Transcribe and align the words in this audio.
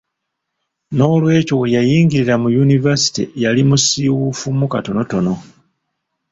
N’olwekyo 0.95 1.53
we 1.61 1.65
yayingirira 1.75 2.35
mu 2.41 2.49
yunivasite 2.55 3.21
yali 3.43 3.61
musiwuufumu 3.69 4.65
katonotono. 4.73 5.33